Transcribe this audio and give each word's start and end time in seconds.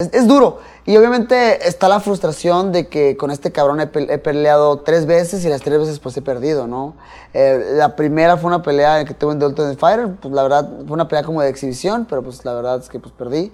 Es, 0.00 0.26
duro. 0.26 0.58
Y 0.86 0.96
obviamente 0.96 1.68
está 1.68 1.88
la 1.88 2.00
frustración 2.00 2.72
de 2.72 2.88
que 2.88 3.16
con 3.16 3.30
este 3.30 3.52
cabrón 3.52 3.78
he, 3.80 3.86
peleado 3.86 4.80
tres 4.80 5.06
veces 5.06 5.44
y 5.44 5.48
las 5.48 5.60
tres 5.60 5.78
veces 5.78 6.00
pues 6.00 6.16
he 6.16 6.22
perdido, 6.22 6.66
¿no? 6.66 6.96
Eh, 7.32 7.74
la 7.74 7.94
primera 7.94 8.36
fue 8.36 8.48
una 8.48 8.60
pelea 8.60 9.04
que 9.04 9.14
tuve 9.14 9.34
en 9.34 9.38
The 9.38 9.46
Ultimate 9.46 9.76
Fighter, 9.76 10.16
pues 10.20 10.34
la 10.34 10.42
verdad 10.42 10.68
fue 10.84 10.94
una 10.94 11.06
pelea 11.06 11.22
como 11.22 11.42
de 11.42 11.48
exhibición, 11.48 12.06
pero 12.10 12.24
pues 12.24 12.44
la 12.44 12.54
verdad 12.54 12.80
es 12.80 12.88
que 12.88 12.98
pues 12.98 13.14
perdí. 13.14 13.52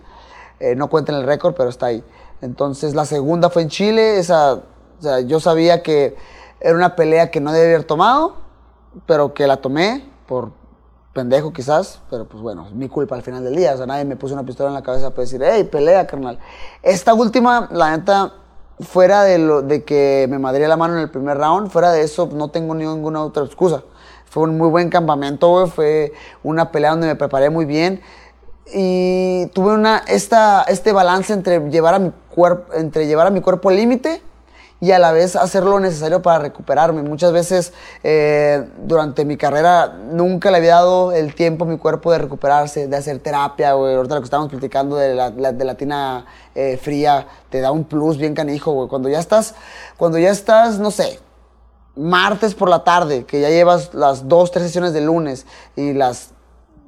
Eh, 0.60 0.74
no 0.76 0.88
cuenta 0.88 1.12
en 1.12 1.18
el 1.18 1.26
récord, 1.26 1.54
pero 1.54 1.68
está 1.68 1.86
ahí. 1.86 2.02
Entonces 2.40 2.94
la 2.94 3.04
segunda 3.04 3.50
fue 3.50 3.60
en 3.60 3.68
Chile, 3.68 4.18
esa, 4.18 4.54
o 4.54 4.62
sea, 4.98 5.20
yo 5.20 5.40
sabía 5.40 5.82
que 5.82 6.16
era 6.58 6.74
una 6.74 6.96
pelea 6.96 7.30
que 7.30 7.40
no 7.42 7.52
debía 7.52 7.74
haber 7.74 7.84
tomado, 7.84 8.36
pero 9.04 9.34
que 9.34 9.46
la 9.46 9.58
tomé 9.58 10.10
por 10.26 10.52
pendejo 11.12 11.52
quizás, 11.52 12.00
pero 12.08 12.26
pues 12.26 12.42
bueno, 12.42 12.66
es 12.68 12.72
mi 12.72 12.88
culpa 12.88 13.16
al 13.16 13.22
final 13.22 13.42
del 13.44 13.56
día. 13.56 13.74
O 13.74 13.76
sea, 13.76 13.86
nadie 13.86 14.04
me 14.04 14.16
puso 14.16 14.34
una 14.34 14.44
pistola 14.44 14.68
en 14.68 14.74
la 14.74 14.82
cabeza 14.82 15.10
para 15.10 15.22
decir, 15.22 15.42
hey, 15.44 15.64
pelea, 15.64 16.06
carnal. 16.06 16.38
Esta 16.82 17.14
última, 17.14 17.68
la 17.72 17.96
neta, 17.96 18.32
fuera 18.80 19.22
de, 19.24 19.38
lo, 19.38 19.62
de 19.62 19.84
que 19.84 20.26
me 20.30 20.38
madría 20.38 20.68
la 20.68 20.76
mano 20.76 20.94
en 20.94 21.00
el 21.00 21.10
primer 21.10 21.36
round, 21.38 21.70
fuera 21.70 21.92
de 21.92 22.02
eso, 22.02 22.28
no 22.32 22.48
tengo 22.48 22.74
ninguna 22.74 23.22
otra 23.22 23.44
excusa. 23.44 23.82
Fue 24.26 24.44
un 24.44 24.56
muy 24.56 24.68
buen 24.68 24.90
campamento, 24.90 25.48
güey. 25.48 25.66
Fue 25.68 26.12
una 26.44 26.70
pelea 26.70 26.92
donde 26.92 27.08
me 27.08 27.16
preparé 27.16 27.50
muy 27.50 27.64
bien. 27.64 28.00
Y 28.72 29.46
tuve 29.46 29.74
una, 29.74 30.04
esta, 30.06 30.62
este 30.62 30.92
balance 30.92 31.32
entre 31.32 31.68
llevar 31.70 31.94
a 31.94 31.98
mi 31.98 32.12
cuerpo, 32.32 32.72
entre 32.74 33.08
llevar 33.08 33.26
a 33.26 33.30
mi 33.30 33.40
cuerpo 33.40 33.72
límite 33.72 34.22
y 34.80 34.92
a 34.92 34.98
la 34.98 35.12
vez 35.12 35.36
hacer 35.36 35.64
lo 35.64 35.78
necesario 35.78 36.22
para 36.22 36.38
recuperarme. 36.38 37.02
Muchas 37.02 37.32
veces 37.32 37.72
eh, 38.02 38.66
durante 38.82 39.24
mi 39.24 39.36
carrera 39.36 39.88
nunca 39.88 40.50
le 40.50 40.56
había 40.56 40.76
dado 40.76 41.12
el 41.12 41.34
tiempo 41.34 41.64
a 41.64 41.68
mi 41.68 41.76
cuerpo 41.76 42.10
de 42.12 42.18
recuperarse, 42.18 42.88
de 42.88 42.96
hacer 42.96 43.18
terapia, 43.18 43.74
güey. 43.74 43.94
Ahorita 43.94 44.14
lo 44.14 44.20
que 44.22 44.24
estábamos 44.24 44.50
platicando 44.50 44.96
de 44.96 45.14
la, 45.14 45.30
de 45.30 45.64
la 45.64 45.74
tina 45.74 46.24
eh, 46.54 46.78
fría, 46.78 47.26
te 47.50 47.60
da 47.60 47.70
un 47.72 47.84
plus 47.84 48.16
bien 48.16 48.34
canijo, 48.34 48.72
güey. 48.72 48.88
Cuando 48.88 49.10
ya 49.10 49.18
estás, 49.18 49.54
cuando 49.98 50.18
ya 50.18 50.30
estás, 50.30 50.78
no 50.78 50.90
sé, 50.90 51.20
martes 51.94 52.54
por 52.54 52.70
la 52.70 52.82
tarde, 52.82 53.24
que 53.24 53.40
ya 53.40 53.50
llevas 53.50 53.92
las 53.92 54.28
dos, 54.28 54.50
tres 54.50 54.64
sesiones 54.64 54.94
del 54.94 55.04
lunes 55.04 55.44
y 55.76 55.92
las 55.92 56.30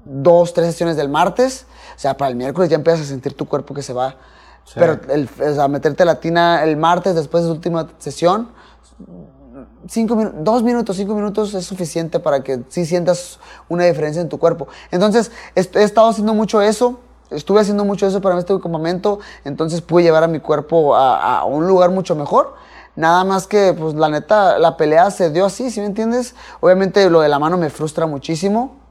dos, 0.06 0.54
tres 0.54 0.68
sesiones 0.68 0.96
del 0.96 1.10
martes, 1.10 1.66
o 1.94 1.98
sea, 1.98 2.16
para 2.16 2.30
el 2.30 2.36
miércoles 2.36 2.70
ya 2.70 2.76
empiezas 2.76 3.02
a 3.02 3.04
sentir 3.04 3.34
tu 3.34 3.46
cuerpo 3.46 3.74
que 3.74 3.82
se 3.82 3.92
va 3.92 4.16
pero 4.74 4.98
el, 5.08 5.28
o 5.40 5.54
sea, 5.54 5.68
meterte 5.68 6.04
la 6.04 6.20
tina 6.20 6.64
el 6.64 6.76
martes 6.76 7.14
después 7.14 7.44
de 7.44 7.48
su 7.48 7.54
última 7.54 7.88
sesión, 7.98 8.48
cinco 9.88 10.32
dos 10.34 10.62
minutos, 10.62 10.96
cinco 10.96 11.14
minutos 11.14 11.54
es 11.54 11.64
suficiente 11.64 12.20
para 12.20 12.42
que 12.42 12.62
sí 12.68 12.86
sientas 12.86 13.38
una 13.68 13.84
diferencia 13.84 14.22
en 14.22 14.28
tu 14.28 14.38
cuerpo. 14.38 14.68
Entonces, 14.90 15.30
he, 15.54 15.60
estado 15.60 16.08
haciendo 16.08 16.34
mucho 16.34 16.62
eso. 16.62 17.00
Estuve 17.30 17.60
haciendo 17.60 17.86
mucho 17.86 18.06
eso 18.06 18.20
para 18.20 18.38
este 18.38 18.58
campamento, 18.60 19.18
entonces 19.44 19.80
pude 19.80 20.02
llevar 20.02 20.22
a 20.22 20.28
mi 20.28 20.38
cuerpo 20.38 20.94
a, 20.94 21.38
a 21.38 21.44
un 21.46 21.66
lugar 21.66 21.90
mucho 21.90 22.14
mejor. 22.14 22.54
Nada 22.94 23.24
más 23.24 23.46
que, 23.46 23.72
pues 23.72 23.94
la 23.94 24.10
neta, 24.10 24.58
la 24.58 24.76
pelea 24.76 25.10
se 25.10 25.30
dio 25.30 25.46
así, 25.46 25.70
¿sí 25.70 25.80
me 25.80 25.86
entiendes? 25.86 26.34
Obviamente 26.60 27.08
lo 27.08 27.22
de 27.22 27.30
la 27.30 27.38
mano 27.38 27.56
me 27.56 27.70
frustra 27.70 28.04
muchísimo 28.04 28.81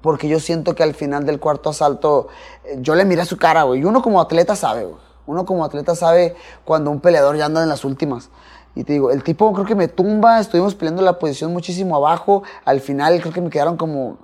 porque 0.00 0.28
yo 0.28 0.40
siento 0.40 0.74
que 0.74 0.82
al 0.82 0.94
final 0.94 1.26
del 1.26 1.38
cuarto 1.38 1.70
asalto, 1.70 2.28
eh, 2.64 2.78
yo 2.80 2.94
le 2.94 3.04
miré 3.04 3.24
su 3.24 3.36
cara, 3.36 3.64
güey. 3.64 3.80
Y 3.80 3.84
uno 3.84 4.02
como 4.02 4.20
atleta 4.20 4.56
sabe, 4.56 4.84
güey. 4.84 5.00
Uno 5.26 5.44
como 5.44 5.64
atleta 5.64 5.94
sabe 5.94 6.34
cuando 6.64 6.90
un 6.90 7.00
peleador 7.00 7.36
ya 7.36 7.46
anda 7.46 7.62
en 7.62 7.68
las 7.68 7.84
últimas. 7.84 8.30
Y 8.74 8.84
te 8.84 8.94
digo, 8.94 9.10
el 9.10 9.22
tipo 9.22 9.52
creo 9.52 9.66
que 9.66 9.74
me 9.74 9.88
tumba, 9.88 10.40
estuvimos 10.40 10.74
peleando 10.74 11.02
la 11.02 11.18
posición 11.18 11.52
muchísimo 11.52 11.96
abajo. 11.96 12.42
Al 12.64 12.80
final 12.80 13.20
creo 13.20 13.32
que 13.32 13.40
me 13.40 13.50
quedaron 13.50 13.76
como 13.76 14.16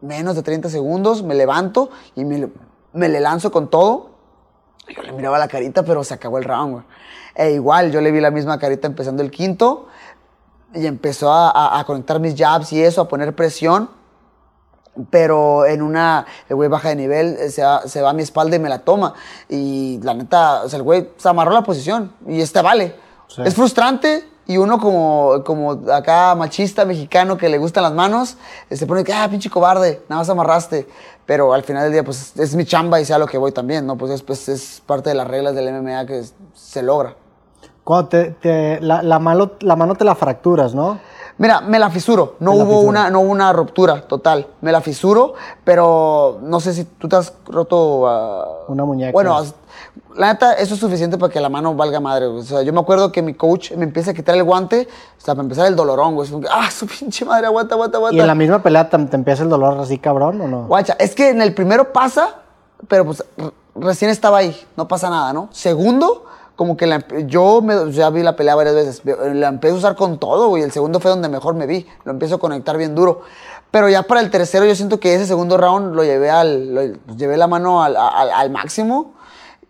menos 0.00 0.36
de 0.36 0.42
30 0.42 0.68
segundos. 0.70 1.22
Me 1.22 1.34
levanto 1.34 1.90
y 2.14 2.24
me, 2.24 2.48
me 2.92 3.08
le 3.08 3.20
lanzo 3.20 3.50
con 3.50 3.68
todo. 3.68 4.12
Yo 4.88 5.02
le 5.02 5.12
miraba 5.12 5.38
la 5.38 5.48
carita, 5.48 5.84
pero 5.84 6.04
se 6.04 6.14
acabó 6.14 6.38
el 6.38 6.44
round, 6.44 6.72
güey. 6.72 6.84
E 7.34 7.52
igual, 7.52 7.92
yo 7.92 8.00
le 8.00 8.10
vi 8.10 8.20
la 8.20 8.30
misma 8.30 8.58
carita 8.58 8.86
empezando 8.86 9.22
el 9.22 9.30
quinto. 9.30 9.88
Y 10.74 10.86
empezó 10.86 11.32
a, 11.32 11.78
a 11.78 11.84
conectar 11.84 12.18
mis 12.20 12.34
jabs 12.34 12.72
y 12.72 12.82
eso, 12.82 13.02
a 13.02 13.08
poner 13.08 13.34
presión 13.34 13.90
pero 15.10 15.64
en 15.66 15.82
una, 15.82 16.26
el 16.48 16.56
güey 16.56 16.68
baja 16.68 16.90
de 16.90 16.96
nivel, 16.96 17.36
eh, 17.38 17.50
se 17.50 17.62
va, 17.62 17.86
se 17.86 18.02
va, 18.02 18.10
a 18.10 18.12
mi 18.12 18.22
espalda 18.22 18.56
y 18.56 18.58
me 18.58 18.68
la 18.68 18.80
toma. 18.80 19.14
Y 19.48 19.98
la 20.02 20.14
neta, 20.14 20.62
o 20.64 20.68
sea, 20.68 20.76
el 20.76 20.82
güey 20.82 21.10
se 21.16 21.28
amarró 21.28 21.52
la 21.52 21.62
posición 21.62 22.12
y 22.26 22.40
este 22.40 22.60
vale. 22.60 22.94
Es 23.44 23.54
frustrante 23.54 24.28
y 24.46 24.58
uno 24.58 24.78
como, 24.78 25.42
como 25.44 25.72
acá 25.92 26.34
machista 26.34 26.84
mexicano 26.84 27.38
que 27.38 27.48
le 27.48 27.58
gustan 27.58 27.84
las 27.84 27.92
manos, 27.92 28.36
eh, 28.68 28.76
se 28.76 28.86
pone 28.86 29.04
que, 29.04 29.12
ah, 29.12 29.26
pinche 29.30 29.48
cobarde, 29.48 30.02
nada 30.08 30.20
más 30.20 30.28
amarraste. 30.28 30.86
Pero 31.24 31.54
al 31.54 31.62
final 31.62 31.84
del 31.84 31.92
día, 31.92 32.04
pues 32.04 32.36
es 32.36 32.54
mi 32.54 32.64
chamba 32.64 33.00
y 33.00 33.04
sea 33.04 33.18
lo 33.18 33.26
que 33.26 33.38
voy 33.38 33.52
también, 33.52 33.86
¿no? 33.86 33.96
Pues 33.96 34.10
es, 34.10 34.22
pues, 34.22 34.48
es 34.48 34.82
parte 34.84 35.10
de 35.10 35.14
las 35.14 35.28
reglas 35.28 35.54
del 35.54 35.72
MMA 35.72 36.04
que 36.06 36.24
se 36.54 36.82
logra. 36.82 37.14
Cuando 37.84 38.08
te, 38.08 38.80
la, 38.80 39.02
la, 39.02 39.18
mano, 39.18 39.52
la 39.60 39.76
mano 39.76 39.94
te 39.94 40.04
la 40.04 40.14
fracturas, 40.14 40.74
¿no? 40.74 41.00
Mira, 41.38 41.60
me 41.60 41.78
la 41.78 41.90
fisuro. 41.90 42.36
No 42.40 42.52
hubo, 42.52 42.80
una, 42.80 43.10
no 43.10 43.20
una 43.20 43.52
ruptura 43.52 44.02
total. 44.02 44.46
Me 44.60 44.72
la 44.72 44.80
fisuro, 44.80 45.34
pero 45.64 46.38
no 46.42 46.60
sé 46.60 46.72
si 46.72 46.84
tú 46.84 47.08
te 47.08 47.16
has 47.16 47.32
roto. 47.46 48.02
Uh, 48.02 48.72
una 48.72 48.84
muñeca. 48.84 49.12
Bueno, 49.12 49.42
la 50.16 50.32
neta, 50.32 50.54
eso 50.54 50.74
es 50.74 50.80
suficiente 50.80 51.18
para 51.18 51.32
que 51.32 51.40
la 51.40 51.48
mano 51.48 51.74
valga 51.74 52.00
madre. 52.00 52.26
O 52.26 52.42
sea, 52.42 52.62
yo 52.62 52.72
me 52.72 52.80
acuerdo 52.80 53.10
que 53.10 53.22
mi 53.22 53.34
coach 53.34 53.72
me 53.72 53.84
empieza 53.84 54.10
a 54.10 54.14
quitar 54.14 54.34
el 54.36 54.44
guante, 54.44 54.88
o 55.18 55.20
sea, 55.20 55.34
para 55.34 55.44
empezar 55.44 55.66
el 55.66 55.76
dolorón, 55.76 56.14
güey. 56.14 56.28
ah, 56.50 56.70
su 56.70 56.86
pinche 56.86 57.24
madre, 57.24 57.46
aguanta, 57.46 57.74
aguanta, 57.74 57.98
aguanta. 57.98 58.16
¿Y 58.16 58.20
en 58.20 58.26
la 58.26 58.34
misma 58.34 58.62
pelea 58.62 58.88
te, 58.88 58.96
empieza 58.96 59.42
el 59.42 59.48
dolor 59.48 59.78
así 59.78 59.98
cabrón 59.98 60.40
o 60.40 60.48
no? 60.48 60.66
Guacha, 60.66 60.96
es 60.98 61.14
que 61.14 61.30
en 61.30 61.40
el 61.40 61.54
primero 61.54 61.92
pasa, 61.92 62.36
pero 62.88 63.06
pues 63.06 63.24
recién 63.74 64.10
estaba 64.10 64.38
ahí, 64.38 64.56
no 64.76 64.86
pasa 64.86 65.08
nada, 65.08 65.32
¿no? 65.32 65.48
Segundo 65.50 66.26
como 66.56 66.76
que 66.76 66.86
la, 66.86 67.04
yo 67.26 67.62
me, 67.62 67.92
ya 67.92 68.10
vi 68.10 68.22
la 68.22 68.36
pelea 68.36 68.54
varias 68.54 68.74
veces, 68.74 69.02
la 69.04 69.48
empecé 69.48 69.74
a 69.74 69.76
usar 69.76 69.96
con 69.96 70.18
todo, 70.18 70.48
güey. 70.48 70.62
El 70.62 70.72
segundo 70.72 71.00
fue 71.00 71.10
donde 71.10 71.28
mejor 71.28 71.54
me 71.54 71.66
vi, 71.66 71.86
lo 72.04 72.12
empiezo 72.12 72.36
a 72.36 72.38
conectar 72.38 72.76
bien 72.76 72.94
duro. 72.94 73.22
Pero 73.70 73.88
ya 73.88 74.02
para 74.02 74.20
el 74.20 74.30
tercero 74.30 74.66
yo 74.66 74.74
siento 74.74 75.00
que 75.00 75.14
ese 75.14 75.26
segundo 75.26 75.56
round 75.56 75.94
lo 75.94 76.04
llevé 76.04 76.30
al, 76.30 77.00
llevé 77.16 77.36
la 77.36 77.46
mano 77.46 77.82
al, 77.82 77.96
al, 77.96 78.50
máximo 78.50 79.14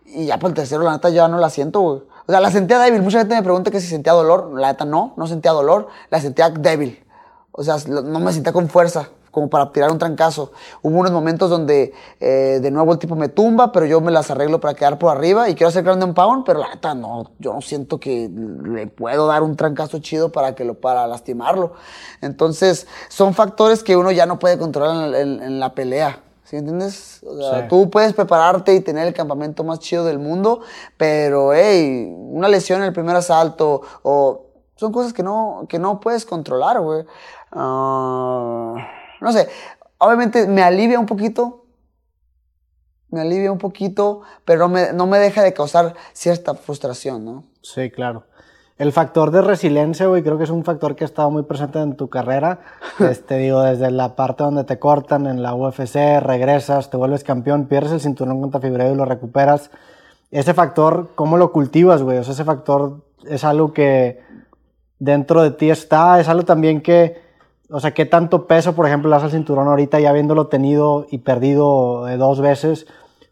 y 0.05 0.27
ya 0.27 0.39
para 0.39 0.49
el 0.49 0.55
tercero 0.55 0.83
la 0.83 0.93
neta 0.93 1.09
ya 1.11 1.29
no 1.29 1.39
la 1.39 1.51
siento, 1.51 1.81
güey. 1.81 2.03
O 2.27 2.33
sea, 2.33 2.41
la 2.41 2.51
sentía 2.51 2.79
débil. 2.79 3.03
Mucha 3.03 3.19
gente 3.21 3.35
me 3.35 3.43
pregunta 3.43 3.71
que 3.71 3.81
si 3.81 3.87
sentía 3.87 4.13
dolor. 4.13 4.53
La 4.55 4.69
neta 4.69 4.85
no, 4.85 5.15
no 5.17 5.27
sentía 5.27 5.53
dolor, 5.53 5.89
la 6.11 6.21
sentía 6.21 6.51
débil. 6.51 7.05
O 7.53 7.63
sea, 7.63 7.77
no 7.87 8.19
me 8.19 8.33
sentía 8.33 8.53
con 8.53 8.69
fuerza 8.69 9.09
como 9.33 9.49
para 9.51 9.73
tirar 9.73 9.91
un 9.91 9.99
trancazo. 9.99 10.53
Hubo 10.83 10.99
unos 10.99 11.11
momentos 11.11 11.51
donde 11.51 11.93
eh, 12.21 12.61
de 12.63 12.71
nuevo 12.71 12.93
el 12.93 12.99
tipo 12.99 13.17
me 13.17 13.29
tumba, 13.29 13.73
pero 13.73 13.87
yo 13.87 14.01
me 14.01 14.13
las 14.13 14.31
arreglo 14.31 14.61
para 14.61 14.75
quedar 14.75 14.99
por 14.99 15.17
arriba 15.17 15.49
y 15.49 15.55
quiero 15.55 15.69
hacer 15.69 15.83
grande 15.83 16.05
un 16.05 16.15
pound, 16.15 16.45
pero 16.45 16.61
la 16.61 16.69
neta 16.69 16.95
no, 16.95 17.33
yo 17.39 17.55
no 17.55 17.63
siento 17.63 17.99
que 17.99 18.31
le 18.31 18.87
puedo 18.87 19.27
dar 19.27 19.43
un 19.43 19.57
trancazo 19.57 19.99
chido 19.99 20.31
para 20.31 20.55
que 20.55 20.65
lo 20.65 20.75
para 20.75 21.07
lastimarlo. 21.07 21.73
Entonces, 22.21 22.87
son 23.09 23.35
factores 23.35 23.83
que 23.83 23.97
uno 23.97 24.13
ya 24.13 24.27
no 24.27 24.39
puede 24.39 24.59
controlar 24.59 25.15
en, 25.15 25.59
la 25.59 25.75
pelea. 25.75 26.21
¿Sí 26.45 26.57
entiendes? 26.57 27.23
O 27.27 27.35
sea, 27.39 27.67
tú 27.67 27.89
puedes 27.89 28.13
prepararte 28.13 28.75
y 28.75 28.81
tener 28.81 29.07
el 29.09 29.15
campamento 29.15 29.65
más 29.65 29.79
chido 29.79 30.05
del 30.05 30.19
mundo, 30.19 30.61
pero 30.99 31.55
hey, 31.55 32.15
una 32.15 32.49
lesión 32.49 32.83
en 32.83 32.89
el 32.89 32.93
primer 32.93 33.17
asalto 33.17 33.81
o 34.03 34.43
son 34.77 34.93
cosas 34.93 35.15
que 35.15 35.23
no, 35.23 35.65
que 35.69 35.79
no 35.79 36.01
puedes 36.01 36.27
controlar, 36.27 36.81
güey. 36.81 37.07
Uh, 37.55 38.77
no 39.23 39.33
sé, 39.33 39.49
obviamente 39.99 40.47
me 40.47 40.63
alivia 40.63 40.99
un 40.99 41.07
poquito, 41.07 41.65
me 43.11 43.21
alivia 43.21 43.53
un 43.53 43.59
poquito, 43.59 44.23
pero 44.45 44.61
no 44.61 44.69
me, 44.69 44.93
no 44.93 45.07
me 45.07 45.19
deja 45.19 45.43
de 45.43 45.53
causar 45.53 45.95
cierta 46.13 46.55
frustración, 46.55 47.25
¿no? 47.25 47.45
Sí, 47.63 47.91
claro. 47.91 48.25
El 48.79 48.91
factor 48.91 49.31
de 49.31 49.43
resiliencia, 49.43 50.07
güey, 50.07 50.23
creo 50.23 50.39
que 50.39 50.45
es 50.45 50.51
un 50.51 50.65
factor 50.65 50.97
que 50.97 51.05
ha 51.05 51.07
estado 51.07 51.31
muy 51.31 51.45
presente 51.45 51.79
en 51.79 51.95
tu 51.97 52.09
carrera. 52.09 52.61
Este, 52.99 53.39
digo, 53.39 53.63
desde 53.63 53.91
la 53.91 54.17
parte 54.17 54.43
donde 54.43 54.65
te 54.65 54.79
cortan 54.79 55.27
en 55.27 55.43
la 55.43 55.55
UFC, 55.55 56.21
regresas, 56.21 56.91
te 56.91 56.97
vuelves 56.97 57.23
campeón, 57.23 57.67
pierdes 57.67 57.93
el 57.93 58.01
cinturón 58.01 58.41
contra 58.41 58.61
Fibredo 58.61 58.93
y 58.93 58.97
lo 58.97 59.05
recuperas. 59.05 59.71
Ese 60.31 60.53
factor, 60.53 61.11
¿cómo 61.15 61.37
lo 61.37 61.53
cultivas, 61.53 62.03
güey? 62.03 62.19
O 62.19 62.25
sea, 62.25 62.33
ese 62.33 62.45
factor 62.45 63.05
es 63.25 63.45
algo 63.45 63.73
que 63.73 64.21
dentro 64.99 65.43
de 65.43 65.53
ti 65.53 65.71
está, 65.71 66.19
es 66.19 66.29
algo 66.29 66.45
también 66.45 66.81
que 66.81 67.22
o 67.73 67.81
sea, 67.81 67.95
¿qué 67.95 68.05
tanto 68.05 68.47
peso, 68.47 68.75
por 68.75 68.87
ejemplo, 68.87 69.09
le 69.09 69.17
das 69.17 69.25
al 69.25 69.31
cinturón 69.31 69.67
ahorita 69.67 69.99
ya 69.99 70.11
habiéndolo 70.11 70.49
tenido 70.49 71.07
y 71.11 71.19
perdido 71.19 72.07
eh, 72.09 72.19
dos 72.19 72.41
veces? 72.41 72.87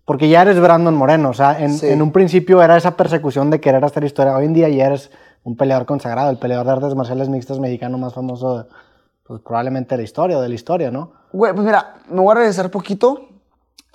Porque 0.07 0.29
ya 0.29 0.43
eres 0.43 0.59
Brandon 0.59 0.95
Moreno, 0.95 1.29
o 1.29 1.35
sea, 1.35 1.59
en, 1.61 2.03
un 2.03 2.11
principio 2.11 2.63
era 2.63 2.77
esa 2.77 2.97
persecución 2.97 3.51
de 3.51 3.61
querer 3.61 3.85
hacer 3.85 4.03
historia. 4.03 4.35
Hoy 4.35 4.47
en 4.47 4.55
día 4.55 4.69
ya 4.69 4.87
eres 4.87 5.11
un 5.45 5.57
peleador 5.57 5.87
consagrado, 5.87 6.31
el 6.31 6.39
peleador 6.39 6.67
de 6.67 6.73
artes 6.73 6.95
marciales 6.95 7.29
mixtas 7.29 7.61
mexicano 7.61 7.99
más 7.99 8.15
famoso, 8.15 8.67
pues 9.25 9.41
probablemente 9.43 9.95
de 9.95 9.99
la 9.99 10.05
historia, 10.05 10.41
de 10.41 10.49
la 10.49 10.55
historia, 10.55 10.91
¿no? 10.91 11.13
Güey, 11.33 11.53
pues 11.53 11.65
mira, 11.65 11.97
me 12.09 12.21
voy 12.21 12.33
a 12.33 12.35
regresar 12.37 12.71
poquito. 12.71 13.29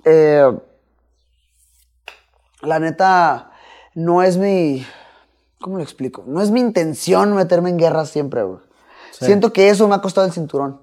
Eh, 0.06 0.58
la 2.62 2.80
neta, 2.80 3.52
no 3.96 4.22
es 4.22 4.38
mi. 4.38 4.86
¿Cómo 5.60 5.78
lo 5.78 5.84
explico? 5.84 6.24
No 6.28 6.42
es 6.42 6.52
mi 6.52 6.62
intención 6.62 7.34
meterme 7.34 7.72
en 7.72 7.78
guerra 7.78 8.06
siempre, 8.06 8.44
güey. 8.44 8.60
Siento 9.20 9.54
que 9.54 9.70
eso 9.70 9.88
me 9.88 9.96
ha 9.96 10.02
costado 10.02 10.28
el 10.28 10.34
cinturón, 10.34 10.82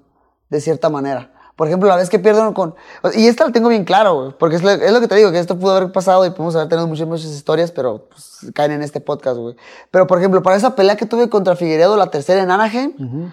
de 0.49 0.61
cierta 0.61 0.89
manera. 0.89 1.33
Por 1.55 1.67
ejemplo, 1.67 1.87
la 1.87 1.97
vez 1.97 2.09
que 2.09 2.17
pierden 2.17 2.51
con... 2.53 2.73
Y 3.13 3.27
esta 3.27 3.45
la 3.45 3.51
tengo 3.51 3.69
bien 3.69 3.85
claro, 3.85 4.15
güey, 4.15 4.31
porque 4.39 4.55
es 4.55 4.63
lo, 4.63 4.71
es 4.71 4.91
lo 4.91 4.99
que 4.99 5.07
te 5.07 5.15
digo, 5.15 5.31
que 5.31 5.37
esto 5.37 5.59
pudo 5.59 5.75
haber 5.75 5.91
pasado 5.91 6.25
y 6.25 6.31
podemos 6.31 6.55
haber 6.55 6.67
tenido 6.67 6.87
muchas, 6.87 7.07
muchas 7.07 7.29
historias, 7.29 7.71
pero 7.71 8.07
pues, 8.09 8.51
caen 8.55 8.71
en 8.71 8.81
este 8.81 8.99
podcast, 8.99 9.37
güey. 9.37 9.55
Pero, 9.91 10.07
por 10.07 10.17
ejemplo, 10.17 10.41
para 10.41 10.55
esa 10.55 10.75
pelea 10.75 10.95
que 10.95 11.05
tuve 11.05 11.29
contra 11.29 11.55
Figueredo, 11.55 11.95
la 11.95 12.09
tercera 12.09 12.41
en 12.41 12.49
Anaheim, 12.49 13.31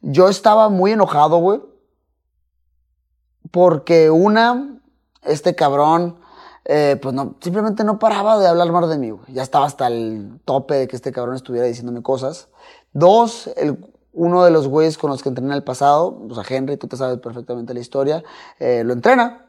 yo 0.00 0.28
estaba 0.28 0.70
muy 0.70 0.92
enojado, 0.92 1.38
güey. 1.38 1.60
Porque 3.50 4.10
una, 4.10 4.80
este 5.22 5.54
cabrón, 5.54 6.18
eh, 6.64 6.98
pues 7.00 7.14
no, 7.14 7.36
simplemente 7.40 7.84
no 7.84 7.98
paraba 7.98 8.38
de 8.38 8.46
hablar 8.46 8.72
mal 8.72 8.88
de 8.88 8.98
mí, 8.98 9.10
güey. 9.10 9.26
Ya 9.28 9.42
estaba 9.42 9.66
hasta 9.66 9.88
el 9.88 10.40
tope 10.46 10.74
de 10.74 10.88
que 10.88 10.96
este 10.96 11.12
cabrón 11.12 11.34
estuviera 11.34 11.66
diciéndome 11.66 12.02
cosas. 12.02 12.48
Dos, 12.92 13.50
el, 13.56 13.78
uno 14.18 14.44
de 14.44 14.50
los 14.50 14.66
güeyes 14.66 14.98
con 14.98 15.10
los 15.10 15.22
que 15.22 15.28
entrené 15.28 15.50
en 15.50 15.54
el 15.54 15.62
pasado, 15.62 16.20
o 16.28 16.34
sea, 16.34 16.44
Henry, 16.46 16.76
tú 16.76 16.88
te 16.88 16.96
sabes 16.96 17.18
perfectamente 17.18 17.72
la 17.72 17.80
historia, 17.80 18.24
eh, 18.58 18.82
lo 18.84 18.92
entrena. 18.92 19.44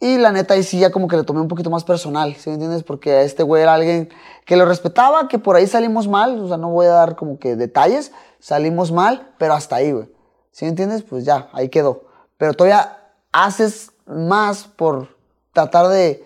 Y 0.00 0.18
la 0.18 0.32
neta, 0.32 0.52
ahí 0.52 0.62
sí 0.62 0.78
ya 0.78 0.90
como 0.90 1.08
que 1.08 1.16
le 1.16 1.24
tomé 1.24 1.40
un 1.40 1.48
poquito 1.48 1.70
más 1.70 1.82
personal, 1.82 2.34
¿sí 2.34 2.50
me 2.50 2.54
entiendes? 2.54 2.82
Porque 2.82 3.22
este 3.22 3.42
güey 3.42 3.62
era 3.62 3.72
alguien 3.72 4.10
que 4.44 4.56
lo 4.56 4.66
respetaba, 4.66 5.28
que 5.28 5.38
por 5.38 5.56
ahí 5.56 5.66
salimos 5.66 6.08
mal, 6.08 6.38
o 6.40 6.48
sea, 6.48 6.58
no 6.58 6.68
voy 6.68 6.86
a 6.86 6.90
dar 6.90 7.16
como 7.16 7.38
que 7.38 7.56
detalles, 7.56 8.12
salimos 8.38 8.92
mal, 8.92 9.32
pero 9.38 9.54
hasta 9.54 9.76
ahí, 9.76 9.92
güey. 9.92 10.08
¿Sí 10.50 10.66
me 10.66 10.70
entiendes? 10.70 11.02
Pues 11.02 11.24
ya, 11.24 11.48
ahí 11.52 11.70
quedó. 11.70 12.04
Pero 12.36 12.52
todavía 12.52 12.98
haces 13.32 13.92
más 14.04 14.64
por 14.64 15.16
tratar 15.54 15.88
de, 15.88 16.22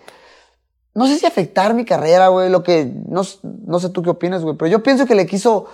no 0.93 1.07
sé 1.07 1.17
si 1.17 1.25
afectar 1.25 1.73
mi 1.73 1.85
carrera, 1.85 2.27
güey, 2.27 2.49
lo 2.49 2.63
que, 2.63 2.91
no, 3.07 3.21
no 3.43 3.79
sé 3.79 3.89
tú 3.89 4.03
qué 4.03 4.09
opinas, 4.09 4.43
güey, 4.43 4.57
pero 4.57 4.69
yo 4.69 4.83
pienso 4.83 5.05
que 5.05 5.15
le 5.15 5.25
quiso 5.25 5.67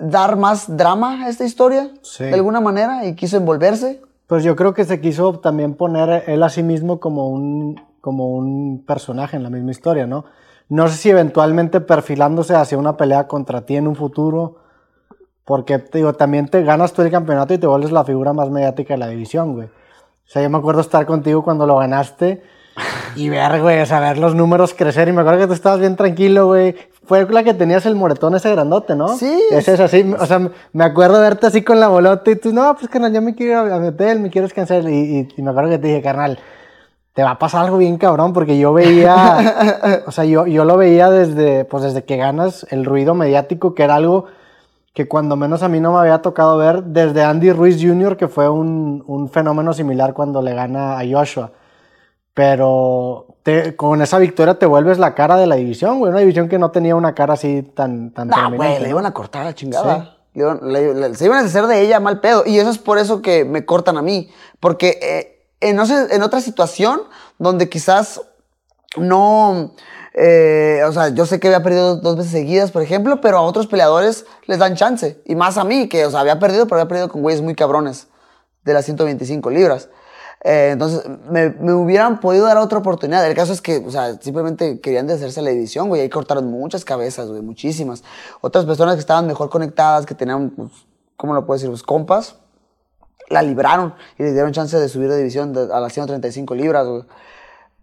dar 0.00 0.36
más 0.36 0.76
drama 0.76 1.24
a 1.24 1.28
esta 1.28 1.44
historia, 1.44 1.90
de 2.18 2.34
alguna 2.34 2.60
manera, 2.60 3.04
y 3.04 3.14
quiso 3.14 3.36
envolverse. 3.36 4.00
Pues 4.26 4.44
yo 4.44 4.56
creo 4.56 4.74
que 4.74 4.84
se 4.84 5.00
quiso 5.00 5.40
también 5.40 5.74
poner 5.74 6.24
él 6.26 6.42
a 6.42 6.48
sí 6.48 6.62
mismo 6.62 7.00
como 7.00 7.28
un, 7.28 7.80
como 8.00 8.28
un 8.30 8.84
personaje 8.86 9.36
en 9.36 9.42
la 9.42 9.50
misma 9.50 9.70
historia, 9.70 10.06
¿no? 10.06 10.24
No 10.68 10.88
sé 10.88 10.96
si 10.96 11.10
eventualmente 11.10 11.80
perfilándose 11.80 12.54
hacia 12.54 12.78
una 12.78 12.96
pelea 12.96 13.26
contra 13.26 13.62
ti 13.62 13.76
en 13.76 13.88
un 13.88 13.96
futuro, 13.96 14.56
porque 15.44 15.78
te 15.78 15.98
digo, 15.98 16.12
también 16.12 16.48
te 16.48 16.62
ganas 16.62 16.92
tú 16.92 17.02
el 17.02 17.10
campeonato 17.10 17.52
y 17.54 17.58
te 17.58 17.66
vuelves 17.66 17.90
la 17.90 18.04
figura 18.04 18.32
más 18.32 18.50
mediática 18.50 18.94
de 18.94 18.98
la 18.98 19.08
división, 19.08 19.54
güey. 19.54 19.66
O 19.66 20.32
sea, 20.32 20.42
yo 20.42 20.48
me 20.50 20.58
acuerdo 20.58 20.80
estar 20.80 21.06
contigo 21.06 21.42
cuando 21.42 21.66
lo 21.66 21.76
ganaste 21.78 22.40
y 23.16 23.28
ver, 23.28 23.60
güey, 23.60 23.80
o 23.80 23.86
sea, 23.86 23.98
ver 23.98 24.18
los 24.18 24.36
números 24.36 24.74
crecer. 24.74 25.08
Y 25.08 25.12
me 25.12 25.22
acuerdo 25.22 25.40
que 25.40 25.46
tú 25.48 25.52
estabas 25.54 25.80
bien 25.80 25.96
tranquilo, 25.96 26.46
güey. 26.46 26.76
Fue 27.10 27.28
la 27.28 27.42
que 27.42 27.54
tenías 27.54 27.86
el 27.86 27.96
moretón 27.96 28.36
ese 28.36 28.52
grandote, 28.52 28.94
¿no? 28.94 29.08
Sí. 29.08 29.42
Ese 29.50 29.74
es 29.74 29.80
así. 29.80 30.14
O 30.16 30.26
sea, 30.26 30.48
me 30.72 30.84
acuerdo 30.84 31.20
verte 31.20 31.48
así 31.48 31.64
con 31.64 31.80
la 31.80 31.88
bolota 31.88 32.30
y 32.30 32.36
tú, 32.36 32.52
no, 32.52 32.72
pues 32.76 32.88
carnal, 32.88 33.12
yo 33.12 33.20
me 33.20 33.34
quiero 33.34 33.66
ir 33.66 33.72
a 33.72 33.80
meter, 33.80 34.20
me 34.20 34.30
quiero 34.30 34.46
descansar. 34.46 34.88
Y, 34.88 35.26
y, 35.36 35.42
me 35.42 35.50
acuerdo 35.50 35.70
que 35.70 35.78
te 35.78 35.88
dije, 35.88 36.02
carnal, 36.02 36.38
te 37.12 37.24
va 37.24 37.32
a 37.32 37.38
pasar 37.40 37.64
algo 37.64 37.78
bien 37.78 37.98
cabrón, 37.98 38.32
porque 38.32 38.60
yo 38.60 38.72
veía, 38.72 40.04
o 40.06 40.12
sea, 40.12 40.24
yo, 40.24 40.46
yo 40.46 40.64
lo 40.64 40.76
veía 40.76 41.10
desde, 41.10 41.64
pues 41.64 41.82
desde 41.82 42.04
que 42.04 42.16
ganas 42.16 42.64
el 42.70 42.84
ruido 42.84 43.12
mediático, 43.14 43.74
que 43.74 43.82
era 43.82 43.96
algo 43.96 44.26
que 44.94 45.08
cuando 45.08 45.34
menos 45.34 45.64
a 45.64 45.68
mí 45.68 45.80
no 45.80 45.94
me 45.94 45.98
había 45.98 46.22
tocado 46.22 46.58
ver, 46.58 46.84
desde 46.84 47.24
Andy 47.24 47.50
Ruiz 47.50 47.82
Jr., 47.82 48.16
que 48.16 48.28
fue 48.28 48.48
un, 48.48 49.02
un 49.08 49.28
fenómeno 49.30 49.72
similar 49.72 50.14
cuando 50.14 50.42
le 50.42 50.54
gana 50.54 50.96
a 50.96 51.02
Joshua. 51.10 51.50
Pero 52.34 53.29
con 53.76 54.02
esa 54.02 54.18
victoria 54.18 54.58
te 54.58 54.66
vuelves 54.66 54.98
la 54.98 55.14
cara 55.14 55.36
de 55.36 55.46
la 55.46 55.56
división, 55.56 55.98
güey. 55.98 56.10
Una 56.10 56.20
división 56.20 56.48
que 56.48 56.58
no 56.58 56.70
tenía 56.70 56.94
una 56.94 57.14
cara 57.14 57.34
así 57.34 57.62
tan, 57.62 58.12
tan 58.12 58.28
nah, 58.28 58.50
güey, 58.50 58.80
le 58.80 58.88
iban 58.90 59.06
a 59.06 59.14
cortar 59.14 59.44
la 59.44 59.54
chingada. 59.54 60.18
se 60.34 61.24
iban 61.24 61.38
a 61.38 61.46
hacer 61.46 61.66
de 61.66 61.80
ella 61.80 62.00
mal 62.00 62.20
pedo. 62.20 62.44
Y 62.46 62.58
eso 62.58 62.70
es 62.70 62.78
por 62.78 62.98
eso 62.98 63.22
que 63.22 63.44
me 63.44 63.64
cortan 63.64 63.96
a 63.96 64.02
mí. 64.02 64.30
Porque 64.60 64.98
eh, 65.02 65.46
en, 65.60 65.78
en 65.78 66.22
otra 66.22 66.40
situación 66.40 67.02
donde 67.38 67.68
quizás 67.68 68.20
no... 68.96 69.74
Eh, 70.12 70.82
o 70.86 70.92
sea, 70.92 71.10
yo 71.10 71.24
sé 71.24 71.38
que 71.38 71.46
había 71.46 71.62
perdido 71.62 71.96
dos 71.96 72.16
veces 72.16 72.32
seguidas, 72.32 72.72
por 72.72 72.82
ejemplo, 72.82 73.20
pero 73.20 73.38
a 73.38 73.42
otros 73.42 73.68
peleadores 73.68 74.26
les 74.46 74.58
dan 74.58 74.74
chance. 74.74 75.22
Y 75.24 75.36
más 75.36 75.56
a 75.56 75.64
mí, 75.64 75.88
que, 75.88 76.04
o 76.04 76.10
sea, 76.10 76.20
había 76.20 76.38
perdido, 76.38 76.66
pero 76.66 76.80
había 76.80 76.88
perdido 76.88 77.08
con 77.08 77.22
güeyes 77.22 77.42
muy 77.42 77.54
cabrones 77.54 78.08
de 78.64 78.74
las 78.74 78.84
125 78.84 79.50
libras. 79.50 79.88
Eh, 80.42 80.70
entonces, 80.72 81.02
me, 81.28 81.50
me, 81.50 81.74
hubieran 81.74 82.20
podido 82.20 82.46
dar 82.46 82.56
otra 82.56 82.78
oportunidad. 82.78 83.26
El 83.26 83.34
caso 83.34 83.52
es 83.52 83.60
que, 83.60 83.76
o 83.78 83.90
sea, 83.90 84.14
simplemente 84.20 84.80
querían 84.80 85.06
deshacerse 85.06 85.42
la 85.42 85.50
edición, 85.50 85.88
güey. 85.88 86.00
Ahí 86.00 86.08
cortaron 86.08 86.46
muchas 86.50 86.84
cabezas, 86.84 87.28
güey, 87.28 87.42
muchísimas. 87.42 88.02
Otras 88.40 88.64
personas 88.64 88.94
que 88.94 89.00
estaban 89.00 89.26
mejor 89.26 89.50
conectadas, 89.50 90.06
que 90.06 90.14
tenían, 90.14 90.50
pues, 90.50 90.70
¿cómo 91.16 91.34
lo 91.34 91.44
puedo 91.44 91.56
decir? 91.56 91.68
Pues 91.68 91.82
compas, 91.82 92.36
la 93.28 93.42
libraron 93.42 93.94
y 94.18 94.22
le 94.22 94.32
dieron 94.32 94.52
chance 94.52 94.76
de 94.78 94.88
subir 94.88 95.10
de 95.10 95.18
división 95.18 95.56
a 95.56 95.80
las 95.80 95.92
135 95.92 96.54
libras, 96.54 96.86
güey. 96.86 97.02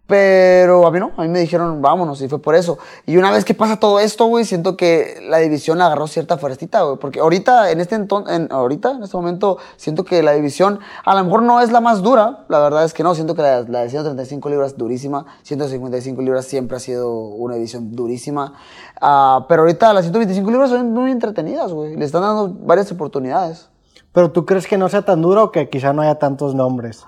Pero 0.08 0.86
a 0.86 0.90
mí 0.90 0.98
no, 0.98 1.12
a 1.18 1.22
mí 1.22 1.28
me 1.28 1.40
dijeron, 1.40 1.82
vámonos, 1.82 2.22
y 2.22 2.28
fue 2.28 2.40
por 2.40 2.54
eso. 2.54 2.78
Y 3.04 3.18
una 3.18 3.30
vez 3.30 3.44
que 3.44 3.52
pasa 3.52 3.78
todo 3.78 4.00
esto, 4.00 4.24
güey, 4.24 4.46
siento 4.46 4.74
que 4.74 5.18
la 5.28 5.36
división 5.36 5.82
agarró 5.82 6.06
cierta 6.06 6.38
fuercita, 6.38 6.80
güey. 6.80 6.96
Porque 6.96 7.20
ahorita, 7.20 7.70
en 7.70 7.82
este 7.82 7.96
en, 7.96 8.48
ahorita, 8.50 8.92
en 8.92 9.02
este 9.02 9.18
momento, 9.18 9.58
siento 9.76 10.06
que 10.06 10.22
la 10.22 10.32
división 10.32 10.80
a 11.04 11.14
lo 11.14 11.22
mejor 11.24 11.42
no 11.42 11.60
es 11.60 11.72
la 11.72 11.82
más 11.82 12.00
dura. 12.00 12.46
La 12.48 12.58
verdad 12.58 12.86
es 12.86 12.94
que 12.94 13.02
no, 13.02 13.14
siento 13.14 13.34
que 13.34 13.42
la, 13.42 13.62
de 13.64 13.90
135 13.90 14.48
libras 14.48 14.78
durísima. 14.78 15.26
155 15.42 16.22
libras 16.22 16.46
siempre 16.46 16.78
ha 16.78 16.80
sido 16.80 17.12
una 17.12 17.56
división 17.56 17.94
durísima. 17.94 18.54
Uh, 19.02 19.44
pero 19.46 19.60
ahorita 19.60 19.92
las 19.92 20.04
125 20.04 20.50
libras 20.50 20.70
son 20.70 20.90
muy 20.90 21.10
entretenidas, 21.10 21.70
güey. 21.74 21.96
Le 21.96 22.06
están 22.06 22.22
dando 22.22 22.48
varias 22.48 22.90
oportunidades. 22.90 23.68
Pero 24.12 24.32
tú 24.32 24.46
crees 24.46 24.66
que 24.66 24.78
no 24.78 24.88
sea 24.88 25.02
tan 25.02 25.20
duro 25.20 25.44
o 25.44 25.52
que 25.52 25.68
quizá 25.68 25.92
no 25.92 26.00
haya 26.00 26.18
tantos 26.18 26.54
nombres? 26.54 27.04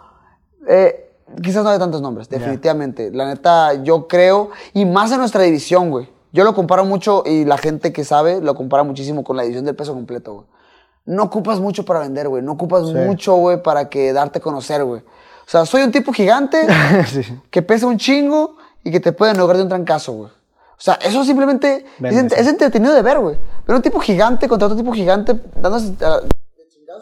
Eh 0.69 1.07
quizás 1.43 1.65
no 1.65 1.71
hay 1.71 1.79
tantos 1.79 2.03
nombres, 2.03 2.29
definitivamente. 2.29 3.11
La 3.13 3.27
neta, 3.27 3.75
yo 3.83 4.09
creo, 4.09 4.51
y 4.75 4.85
más 4.85 5.13
en 5.13 5.19
nuestra 5.19 5.43
división, 5.43 5.91
güey. 5.91 6.09
Yo 6.33 6.45
lo 6.45 6.55
comparo 6.55 6.85
mucho, 6.85 7.23
y 7.27 7.45
la 7.45 7.59
gente 7.59 7.93
que 7.93 8.05
sabe 8.05 8.41
lo 8.41 8.55
compara 8.55 8.83
muchísimo 8.85 9.25
con 9.25 9.37
la 9.37 9.43
división 9.43 9.65
del 9.65 9.75
peso 9.75 9.95
completo, 9.95 10.35
güey. 10.35 10.47
No 11.07 11.25
ocupas 11.25 11.61
mucho 11.61 11.85
para 11.85 12.01
vender, 12.01 12.29
güey. 12.29 12.43
No 12.43 12.53
ocupas 12.53 12.83
mucho, 12.85 13.35
güey, 13.35 13.63
para 13.63 13.89
que 13.89 14.13
darte 14.13 14.39
a 14.39 14.43
conocer, 14.43 14.85
güey. 14.85 15.01
O 15.01 15.51
sea, 15.51 15.67
soy 15.67 15.83
un 15.83 15.91
tipo 15.91 16.13
gigante 16.13 16.67
que 17.51 17.63
pesa 17.63 17.87
un 17.87 17.99
chingo 17.99 18.57
y 18.85 18.93
que 18.93 19.01
te 19.01 19.13
puede 19.13 19.35
lograr 19.35 19.57
de 19.57 19.65
un 19.65 19.69
trancazo, 19.69 20.13
güey. 20.13 20.31
O 20.31 20.83
sea, 20.83 20.95
eso 21.03 21.25
simplemente 21.25 21.85
es, 22.03 22.47
entretenido 22.47 22.95
de 22.95 23.03
ver, 23.03 23.19
güey. 23.19 23.37
Pero 23.67 23.77
un 23.77 23.83
tipo 23.83 23.99
gigante 24.01 24.49
contra 24.49 24.67
otro 24.67 24.79
tipo 24.79 24.93
gigante 24.93 25.35
dándose 25.61 25.95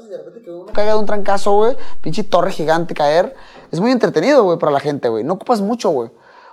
y 0.08 0.10
de 0.10 0.16
repente 0.16 0.40
que 0.42 0.50
uno 0.50 0.72
caiga 0.72 0.94
de 0.94 0.98
un 0.98 1.06
trancazo, 1.06 1.52
güey, 1.52 1.76
pinche 2.00 2.24
torre 2.24 2.50
gigante 2.50 2.94
caer, 2.94 3.34
es 3.70 3.78
muy 3.78 3.90
entretenido, 3.90 4.42
güey, 4.42 4.58
para 4.58 4.72
la 4.72 4.80
gente, 4.80 5.08
güey. 5.08 5.22
No 5.22 5.34
ocupas 5.34 5.60
mucho, 5.60 5.90
güey. 5.90 6.10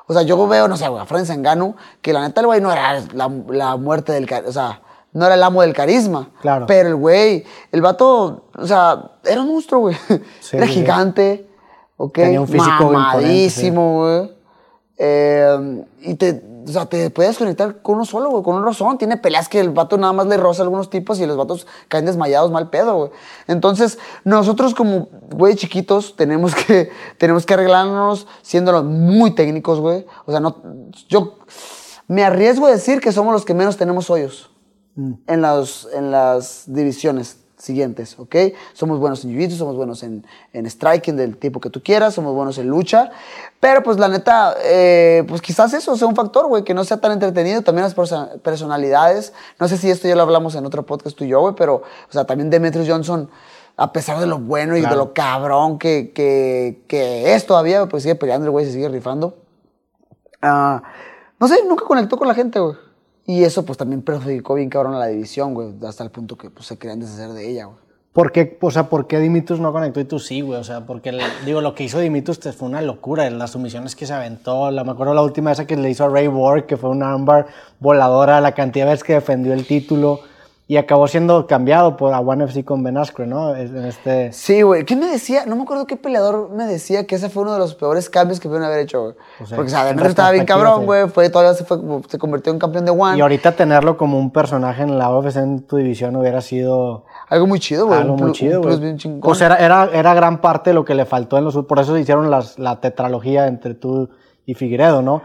O 0.08 0.14
sea, 0.14 0.24
yo 0.24 0.46
veo, 0.48 0.68
no 0.68 0.76
sé, 0.76 0.88
güey, 0.90 1.02
a 1.02 1.06
Frank 1.06 1.26
Zangano, 1.26 1.76
que 2.02 2.12
la 2.12 2.22
neta 2.22 2.42
el 2.42 2.48
güey 2.48 2.60
no 2.60 2.72
era 2.72 3.00
la, 3.14 3.32
la 3.50 3.78
muerte 3.78 4.12
del, 4.12 4.28
o 4.46 4.52
sea, 4.52 4.82
no 5.14 5.26
era 5.26 5.36
el 5.36 5.44
amo 5.44 5.62
del 5.62 5.74
carisma. 5.74 6.30
Claro. 6.42 6.66
Pero 6.68 6.90
el 6.90 6.96
güey, 6.96 7.46
el 7.72 7.82
vato, 7.82 8.44
o 8.58 8.68
sea, 8.68 9.12
era 9.24 9.42
un 9.42 9.48
monstruo, 9.48 9.82
güey. 9.82 9.96
era 10.52 10.68
gigante, 10.68 11.48
¿ok? 11.96 12.14
Tenía 12.14 12.42
un 12.42 12.48
físico 12.48 12.92
mamadísimo, 12.92 14.00
güey. 14.00 14.32
Eh, 14.98 15.86
y 16.02 16.16
te, 16.16 16.44
o 16.68 16.72
sea, 16.72 16.88
te 16.88 17.10
puedes 17.10 17.38
conectar 17.38 17.82
con 17.82 17.96
uno 17.96 18.06
solo, 18.06 18.30
güey, 18.30 18.44
con 18.44 18.56
un 18.56 18.64
rozón. 18.64 18.98
Tiene 18.98 19.18
peleas 19.18 19.48
que 19.48 19.60
el 19.60 19.70
vato 19.70 19.98
nada 19.98 20.14
más 20.14 20.28
le 20.28 20.38
roza 20.38 20.62
a 20.62 20.66
algunos 20.66 20.90
tipos 20.90 21.20
y 21.20 21.26
los 21.26 21.38
vatos 21.38 21.68
caen 21.88 22.06
desmayados 22.06 22.52
mal 22.52 22.70
pedo, 22.70 22.96
güey. 22.96 23.12
Entonces, 23.48 24.00
nosotros 24.24 24.74
como 24.74 25.10
güey 25.32 25.56
chiquitos 25.56 26.16
tenemos 26.16 26.56
que, 26.56 26.92
tenemos 27.18 27.46
que 27.46 27.54
arreglarnos 27.54 28.28
siendo 28.42 28.84
muy 28.84 29.32
técnicos, 29.32 29.80
güey. 29.80 30.06
O 30.26 30.32
sea, 30.32 30.40
no, 30.40 30.62
yo 31.08 31.38
me 32.08 32.24
arriesgo 32.24 32.66
a 32.66 32.72
decir 32.72 33.00
que 33.00 33.12
somos 33.12 33.34
los 33.34 33.46
que 33.46 33.54
menos 33.54 33.78
tenemos 33.78 34.10
hoyos 34.10 34.52
mm. 34.96 35.14
en, 35.28 35.42
las, 35.42 35.88
en 35.94 36.12
las 36.12 36.64
divisiones 36.68 37.45
siguientes, 37.58 38.18
¿ok? 38.20 38.36
Somos 38.74 39.00
buenos 39.00 39.24
en 39.24 39.32
jiu 39.32 39.50
somos 39.52 39.76
buenos 39.76 40.04
en, 40.04 40.26
en, 40.54 40.66
striking 40.70 41.16
del 41.16 41.38
tipo 41.38 41.60
que 41.60 41.70
tú 41.70 41.82
quieras, 41.82 42.14
somos 42.14 42.34
buenos 42.34 42.58
en 42.58 42.68
lucha, 42.68 43.12
pero 43.60 43.82
pues 43.84 43.98
la 43.98 44.08
neta, 44.08 44.56
eh, 44.64 45.24
pues 45.28 45.42
quizás 45.42 45.74
eso 45.74 45.96
sea 45.96 46.08
un 46.08 46.16
factor, 46.16 46.48
güey, 46.48 46.64
que 46.64 46.74
no 46.74 46.84
sea 46.84 46.98
tan 46.98 47.12
entretenido, 47.12 47.62
también 47.62 47.84
las 47.84 47.96
personalidades, 48.40 49.34
no 49.60 49.68
sé 49.68 49.78
si 49.78 49.90
esto 49.90 50.08
ya 50.08 50.16
lo 50.16 50.24
hablamos 50.24 50.56
en 50.56 50.66
otro 50.66 50.86
podcast 50.86 51.18
tú 51.18 51.24
y 51.24 51.30
yo, 51.30 51.40
güey, 51.42 51.56
pero, 51.56 51.76
o 51.76 52.12
sea, 52.12 52.26
también 52.26 52.50
Demetrius 52.50 52.88
Johnson, 52.90 53.30
a 53.78 53.92
pesar 53.92 54.20
de 54.20 54.28
lo 54.28 54.40
bueno 54.40 54.78
y 54.78 54.82
de 54.82 54.96
lo 54.96 55.14
cabrón 55.14 55.80
que, 55.80 56.12
que, 56.14 56.84
que, 56.88 57.36
es 57.36 57.46
todavía, 57.46 57.86
pues 57.88 58.04
sigue 58.04 58.16
peleando 58.16 58.46
el 58.46 58.52
güey, 58.52 58.66
se 58.66 58.72
sigue 58.72 58.90
rifando. 58.90 59.38
Uh, 60.42 60.80
no 61.40 61.48
sé, 61.48 61.64
nunca 61.68 61.86
conectó 61.86 62.18
con 62.18 62.28
la 62.28 62.34
gente, 62.34 62.60
güey. 62.60 62.85
Y 63.28 63.44
eso 63.44 63.66
pues 63.66 63.78
también 63.78 64.02
perjudicó 64.02 64.56
bien 64.56 64.70
cabrón 64.70 64.94
a 64.96 65.00
la 65.00 65.08
división, 65.08 65.54
güey, 65.54 65.74
hasta 65.88 66.04
el 66.04 66.12
punto 66.12 66.38
que 66.38 66.50
pues, 66.50 66.68
se 66.68 66.78
querían 66.78 67.00
deshacer 67.00 67.30
de 67.30 67.50
ella, 67.50 67.66
güey. 67.66 67.86
¿Por 68.16 68.32
qué, 68.32 68.58
o 68.62 68.72
sea, 68.72 68.88
¿por 68.88 69.08
qué 69.08 69.20
Dimitrus 69.20 69.60
no 69.60 69.74
conectó 69.74 70.00
y 70.00 70.06
tú 70.06 70.20
sí, 70.20 70.40
güey? 70.40 70.58
O 70.58 70.64
sea, 70.64 70.86
porque, 70.86 71.12
digo, 71.46 71.60
lo 71.60 71.76
que 71.76 71.84
hizo 71.84 72.00
Dimitrus 72.00 72.40
fue 72.56 72.70
una 72.70 72.82
locura. 72.82 73.30
Las 73.30 73.52
sumisiones 73.52 73.94
que 73.94 74.06
se 74.06 74.14
aventó, 74.14 74.72
la, 74.72 74.86
me 74.86 74.92
acuerdo 74.92 75.14
la 75.14 75.22
última 75.22 75.50
vez 75.50 75.68
que 75.68 75.76
le 75.76 75.90
hizo 75.90 76.06
a 76.06 76.08
Ray 76.08 76.30
Ward, 76.30 76.64
que 76.66 76.78
fue 76.78 76.92
un 76.92 77.04
armbar 77.04 77.48
voladora, 77.82 78.40
la 78.40 78.54
cantidad 78.54 78.86
de 78.86 78.92
veces 78.92 79.04
que 79.04 79.16
defendió 79.16 79.52
el 79.52 79.68
título. 79.68 80.22
Y 80.68 80.78
acabó 80.78 81.08
siendo 81.08 81.46
cambiado 81.46 81.96
por 81.96 82.12
a 82.12 82.20
One 82.20 82.46
FC 82.46 82.66
con 82.66 82.82
Ben 82.82 82.98
Askren, 82.98 83.30
¿no? 83.30 83.56
En 83.56 83.86
este... 83.86 84.34
Sí, 84.34 84.64
güey. 84.64 84.84
¿Qué 84.84 84.96
me 84.96 85.06
decía? 85.06 85.46
No 85.46 85.56
me 85.56 85.62
acuerdo 85.62 85.86
qué 85.86 85.96
peleador 85.96 86.50
me 86.50 86.66
decía 86.66 87.06
que 87.06 87.16
ese 87.16 87.30
fue 87.30 87.44
uno 87.44 87.54
de 87.54 87.60
los 87.60 87.76
peores 87.76 88.10
cambios 88.10 88.40
que 88.40 88.48
pudieron 88.48 88.66
haber 88.68 88.80
hecho, 88.80 89.04
güey. 89.04 89.16
O 89.42 89.46
sea, 89.46 89.58
Porque, 89.58 89.72
o 89.72 89.76
sea, 89.76 89.92
estaba 89.92 90.32
bien 90.32 90.46
cabrón, 90.46 90.88
güey. 90.88 91.08
Fue, 91.10 91.30
todavía 91.30 91.54
se, 91.54 91.66
fue, 91.66 91.78
se 92.08 92.18
convirtió 92.18 92.52
en 92.52 92.58
campeón 92.58 92.84
de 92.86 92.92
One. 92.92 93.16
Y 93.16 93.22
ahorita 93.22 93.52
tenerlo 93.52 93.96
como 93.96 94.18
un 94.18 94.32
personaje 94.32 94.82
en 94.82 94.98
la 94.98 95.16
UFC 95.16 95.36
en 95.36 95.62
tu 95.62 95.78
división 95.78 96.16
hubiera 96.16 96.42
sido 96.42 97.06
Algo 97.30 97.46
muy 97.46 97.60
chido, 97.60 97.86
güey. 97.86 98.00
algo 98.00 98.16
Un 98.16 98.24
muy 98.24 98.32
chido, 98.32 98.64
güey. 98.64 98.98
Pues 99.22 99.42
era, 99.42 99.58
era, 99.58 99.90
era 99.94 100.16
gran 100.16 100.42
parte 100.42 100.72
de 100.72 100.74
lo 100.74 100.84
que 100.84 100.96
le 100.96 101.06
faltó 101.06 101.38
en 101.38 101.44
los... 101.44 101.56
Por 101.58 101.78
eso 101.78 101.96
hicieron 101.96 102.32
las, 102.32 102.58
la 102.58 102.82
tetralogía 102.82 103.46
entre 103.46 103.76
tú 103.76 104.10
y 104.48 104.56
Figueredo, 104.56 105.04
¿no? 105.04 105.22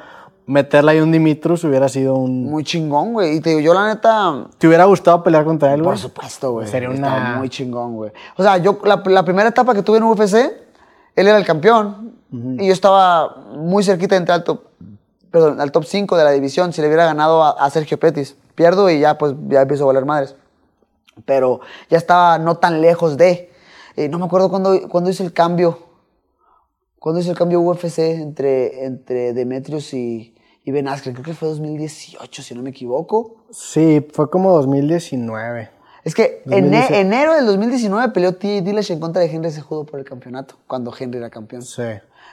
Meterle 0.46 0.92
ahí 0.92 1.00
un 1.00 1.12
Dimitrus 1.12 1.62
hubiera 1.64 1.88
sido 1.88 2.14
un... 2.16 2.44
Muy 2.44 2.64
chingón, 2.64 3.12
güey. 3.12 3.36
Y 3.36 3.40
te 3.40 3.50
digo, 3.50 3.60
yo 3.60 3.72
la 3.74 3.86
neta... 3.86 4.46
¿Te 4.58 4.66
hubiera 4.66 4.84
gustado 4.84 5.22
pelear 5.22 5.44
contra 5.44 5.72
él, 5.72 5.82
güey? 5.82 5.90
Por 5.92 5.98
supuesto, 5.98 6.52
güey. 6.52 6.66
Sería 6.66 6.90
Estaba 6.90 7.16
una- 7.16 7.36
muy 7.36 7.48
chingón, 7.48 7.94
güey. 7.94 8.10
O 8.36 8.42
sea, 8.42 8.56
yo, 8.56 8.78
la, 8.84 9.00
la 9.06 9.24
primera 9.24 9.48
etapa 9.48 9.74
que 9.74 9.82
tuve 9.82 9.98
en 9.98 10.04
UFC, 10.04 10.34
él 10.34 11.28
era 11.28 11.38
el 11.38 11.44
campeón. 11.44 12.14
Y 12.32 12.66
yo 12.66 12.72
estaba 12.72 13.36
muy 13.56 13.82
cerquita 13.84 14.14
de 14.14 14.20
entrar 14.20 14.38
al 14.38 14.44
top, 14.44 14.62
perdón, 15.30 15.60
al 15.60 15.70
top 15.72 15.84
5 15.84 16.16
de 16.16 16.24
la 16.24 16.30
división 16.30 16.72
si 16.72 16.80
le 16.80 16.86
hubiera 16.88 17.04
ganado 17.04 17.42
a, 17.44 17.50
a 17.50 17.70
Sergio 17.70 17.98
Pettis. 17.98 18.36
Pierdo 18.54 18.90
y 18.90 19.00
ya, 19.00 19.18
pues, 19.18 19.34
ya 19.48 19.62
empiezo 19.62 19.84
a 19.84 19.86
valer 19.88 20.04
madres. 20.04 20.34
Pero 21.26 21.60
ya 21.88 21.98
estaba 21.98 22.38
no 22.38 22.56
tan 22.56 22.80
lejos 22.80 23.16
de. 23.16 23.52
Eh, 23.96 24.08
no 24.08 24.18
me 24.18 24.24
acuerdo 24.26 24.48
cuándo 24.48 24.88
cuándo 24.88 25.10
hice 25.10 25.22
el 25.24 25.32
cambio. 25.32 25.78
¿Cuándo 27.00 27.18
hizo 27.22 27.30
el 27.30 27.38
cambio 27.38 27.62
UFC 27.62 27.98
entre, 27.98 28.84
entre 28.84 29.32
Demetrius 29.32 29.94
y, 29.94 30.34
y 30.62 30.70
Ben 30.70 30.86
Askren? 30.86 31.14
Creo 31.14 31.24
que 31.24 31.32
fue 31.32 31.48
2018, 31.48 32.42
si 32.42 32.54
no 32.54 32.60
me 32.60 32.68
equivoco. 32.68 33.36
Sí, 33.50 34.06
fue 34.12 34.28
como 34.28 34.52
2019. 34.52 35.70
Es 36.04 36.14
que 36.14 36.42
en 36.46 36.70
2017. 36.70 37.00
enero 37.00 37.34
del 37.34 37.46
2019 37.46 38.08
peleó 38.12 38.34
T. 38.34 38.62
Dillashaw 38.62 38.94
en 38.94 39.00
contra 39.00 39.22
de 39.22 39.30
Henry 39.30 39.50
Cejudo 39.50 39.84
por 39.84 39.98
el 39.98 40.06
campeonato, 40.06 40.56
cuando 40.66 40.92
Henry 40.98 41.18
era 41.18 41.30
campeón. 41.30 41.62
Sí. 41.62 41.82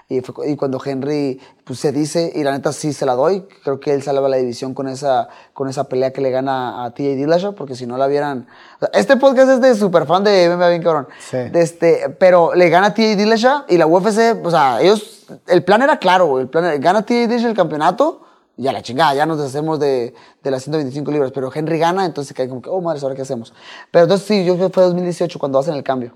Y, 0.10 0.22
fue 0.22 0.50
y 0.50 0.56
cuando 0.56 0.82
Henry 0.84 1.42
pues, 1.66 1.80
se 1.80 1.92
dice, 1.92 2.32
y 2.34 2.42
la 2.44 2.52
neta 2.52 2.72
sí 2.72 2.94
se 2.94 3.06
la 3.06 3.14
doy, 3.14 3.46
creo 3.64 3.82
que 3.82 3.94
él 3.94 4.02
salva 4.04 4.30
la 4.30 4.38
división 4.38 4.74
con 4.74 4.88
esa, 4.88 5.28
con 5.54 5.68
esa 5.68 5.90
pelea 5.90 6.14
que 6.14 6.22
le 6.22 6.32
gana 6.32 6.86
a 6.86 6.92
T.J. 6.92 7.16
Dillashaw, 7.16 7.56
porque 7.56 7.76
si 7.76 7.86
no 7.86 7.98
la 7.98 8.08
vieran... 8.08 8.48
o 8.78 8.80
sea, 8.80 8.90
este 8.94 9.18
podcast 9.18 9.50
es 9.50 9.62
de 9.62 9.76
super 9.76 10.06
fan 10.06 10.24
de 10.24 10.50
MMA 10.50 10.70
bien 10.70 10.82
cabrón. 10.82 11.08
Sí. 11.20 11.38
De 11.38 11.62
este, 11.62 12.16
pero 12.18 12.56
le 12.56 12.70
gana 12.70 12.88
a 12.88 12.94
T.J. 12.94 13.18
Dillashaw 13.18 13.66
y 13.68 13.78
la 13.78 13.86
UFC, 13.86 14.46
o 14.46 14.52
sea, 14.52 14.82
ellos... 14.82 15.26
El 15.46 15.66
plan 15.66 15.82
era 15.82 16.00
claro, 16.00 16.40
el 16.40 16.48
plan 16.48 16.64
era, 16.64 16.78
gana 16.78 17.02
T.J. 17.02 17.28
Dillashaw 17.28 17.50
el 17.50 17.58
campeonato 17.58 18.26
y 18.58 18.68
a 18.68 18.72
la 18.74 18.82
chingada, 18.82 19.14
ya 19.14 19.26
nos 19.26 19.38
deshacemos 19.38 19.80
de, 19.80 20.14
de 20.44 20.52
las 20.52 20.64
125 20.64 21.12
libras, 21.12 21.32
pero 21.32 21.52
Henry 21.54 21.78
gana, 21.78 22.06
entonces 22.06 22.36
cae 22.36 22.50
como 22.50 22.62
que, 22.62 22.70
oh 22.70 22.82
madre, 22.82 23.00
¿ahora 23.04 23.16
qué 23.16 23.22
hacemos? 23.22 23.54
Pero 23.92 24.04
entonces 24.04 24.28
sí, 24.28 24.44
yo 24.46 24.56
creo 24.56 24.68
que 24.68 24.74
fue 24.74 24.84
2018 24.84 25.38
cuando 25.38 25.60
hacen 25.60 25.76
el 25.76 25.84
cambio. 25.84 26.14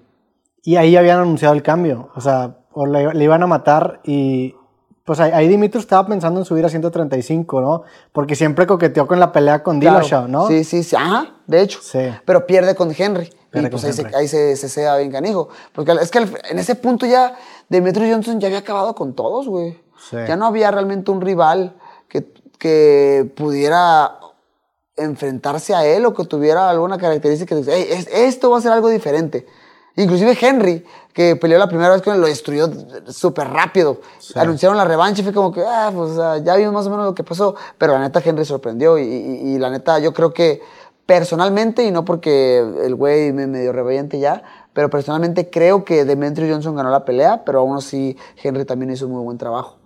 Y 0.64 0.76
ahí 0.76 0.96
habían 0.96 1.20
anunciado 1.20 1.54
el 1.54 1.64
cambio. 1.64 2.10
O 2.16 2.22
sea, 2.22 2.58
o 2.74 2.86
le, 2.86 3.14
le 3.14 3.24
iban 3.24 3.44
a 3.44 3.48
matar 3.48 4.02
y. 4.04 4.56
Pues 5.04 5.20
ahí, 5.20 5.32
ahí 5.34 5.48
Dimitrus 5.48 5.84
estaba 5.84 6.08
pensando 6.08 6.40
en 6.40 6.46
subir 6.46 6.64
a 6.64 6.70
135, 6.70 7.60
¿no? 7.60 7.84
Porque 8.12 8.36
siempre 8.36 8.68
coqueteó 8.68 9.08
con 9.08 9.20
la 9.20 9.32
pelea 9.32 9.64
con 9.64 9.80
Claro. 9.80 9.98
Dillashaw, 9.98 10.28
¿no? 10.28 10.48
Sí, 10.48 10.64
sí, 10.64 10.84
sí. 10.84 10.96
Ajá, 10.96 11.38
de 11.48 11.62
hecho. 11.62 11.80
Sí. 11.82 12.00
Pero 12.24 12.46
pierde 12.46 12.76
con 12.76 12.94
Henry. 12.96 13.32
Pierde 13.50 13.68
y 13.68 13.72
pues 13.72 13.84
ahí, 13.84 13.94
se, 13.94 14.02
Henry. 14.04 14.14
ahí 14.16 14.28
se, 14.28 14.56
se 14.56 14.70
sea 14.70 14.98
bien 14.98 15.12
canijo. 15.12 15.50
Porque 15.74 15.94
es 15.94 16.12
que 16.12 16.20
en 16.20 16.60
ese 16.60 16.76
punto 16.76 17.08
ya 17.08 17.36
Demetrio 17.68 18.14
Johnson 18.14 18.40
ya 18.40 18.48
había 18.48 18.60
acabado 18.60 18.94
con 18.94 19.14
todos, 19.16 19.48
güey. 19.48 19.80
Sí. 20.10 20.18
Ya 20.28 20.36
no 20.36 20.46
había 20.46 20.70
realmente 20.70 21.10
un 21.10 21.20
rival 21.22 21.76
que, 22.12 22.32
que 22.60 23.32
pudiera 23.36 24.20
enfrentarse 24.98 25.74
a 25.74 25.86
él 25.86 26.06
o 26.06 26.14
que 26.14 26.26
tuviera 26.26 26.70
alguna 26.70 26.98
característica 26.98 27.56
que 27.56 27.72
"Ey, 27.74 27.88
es- 27.90 28.08
esto 28.12 28.52
va 28.52 28.58
a 28.58 28.62
ser 28.62 28.72
algo 28.72 28.90
diferente. 28.90 29.48
Inclusive 29.96 30.38
Henry, 30.40 30.86
que 31.14 31.36
peleó 31.36 31.58
la 31.60 31.68
primera 31.68 31.90
vez 31.90 32.02
con 32.02 32.14
él, 32.16 32.22
lo 32.22 32.28
destruyó 32.28 32.70
súper 33.08 33.48
rápido. 33.50 34.00
Anunciaron 34.36 34.78
la 34.78 34.86
revancha 34.86 35.22
y 35.22 35.24
fue 35.26 35.34
como 35.34 35.52
que, 35.52 35.62
ah, 35.66 35.92
pues 35.94 36.16
ya 36.46 36.56
vimos 36.56 36.74
más 36.74 36.88
o 36.88 36.90
menos 36.92 37.06
lo 37.06 37.16
que 37.16 37.24
pasó. 37.24 37.56
Pero 37.78 37.94
la 37.94 38.00
neta 38.00 38.22
Henry 38.24 38.46
sorprendió 38.46 38.98
y, 38.98 39.04
y- 39.04 39.56
y 39.56 39.60
la 39.60 39.70
neta 39.70 40.00
yo 40.00 40.14
creo 40.14 40.34
que 40.34 40.62
personalmente, 41.06 41.84
y 41.84 41.92
no 41.92 42.06
porque 42.06 42.60
el 42.60 42.96
güey 42.96 43.34
me 43.34 43.48
medio 43.48 43.74
rebeliente 43.74 44.18
ya, 44.20 44.44
pero 44.74 44.90
personalmente 44.90 45.50
creo 45.50 45.84
que 45.84 46.06
Demetrio 46.06 46.54
Johnson 46.54 46.76
ganó 46.76 46.90
la 46.90 47.04
pelea, 47.04 47.44
pero 47.44 47.60
aún 47.60 47.76
así 47.76 48.16
Henry 48.42 48.64
también 48.64 48.92
hizo 48.92 49.08
un 49.08 49.14
muy 49.14 49.24
buen 49.24 49.38
trabajo. 49.38 49.78